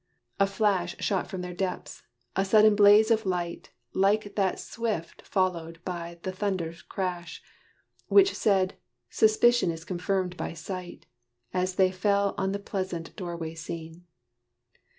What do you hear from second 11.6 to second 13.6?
they fell on the pleasant door way